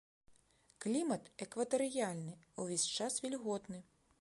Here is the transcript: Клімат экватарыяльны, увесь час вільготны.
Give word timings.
Клімат 0.85 1.27
экватарыяльны, 1.45 2.33
увесь 2.65 2.89
час 2.97 3.23
вільготны. 3.25 3.79